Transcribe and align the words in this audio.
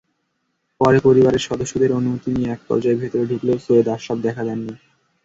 পরে 0.81 0.97
পরিবারের 1.07 1.45
সদস্যদের 1.49 1.91
অনুমতি 1.91 2.29
নিয়ে 2.31 2.51
একপর্যায়ে 2.51 2.99
ভেতরে 3.01 3.23
ঢুকলেও 3.31 3.57
সৈয়দ 3.65 3.87
আশরাফ 3.95 4.17
দেখা 4.25 4.41
দেননি। 4.47 4.73